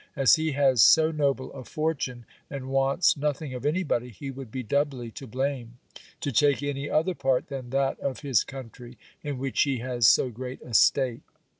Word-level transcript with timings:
As 0.15 0.33
he 0.33 0.53
has 0.53 0.81
so 0.81 1.11
noble 1.11 1.53
a 1.53 1.63
fortune 1.63 2.25
and 2.49 2.69
wants 2.69 3.15
nothing 3.15 3.53
of 3.53 3.67
any 3.67 3.83
body, 3.83 4.09
he 4.09 4.31
would 4.31 4.49
be 4.51 4.63
doubly 4.63 5.11
to 5.11 5.27
blame, 5.27 5.77
to 6.21 6.31
take 6.31 6.63
any 6.63 6.89
other 6.89 7.13
part 7.13 7.49
than 7.49 7.69
that 7.69 7.99
of 7.99 8.21
his 8.21 8.43
country, 8.43 8.97
in 9.21 9.37
which 9.37 9.61
he 9.61 9.77
has 9.77 10.07
so 10.07 10.31
great 10.31 10.59
a 10.63 10.73
stake. 10.73 11.21